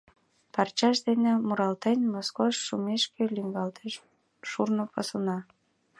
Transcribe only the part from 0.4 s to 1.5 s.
Парчаж дене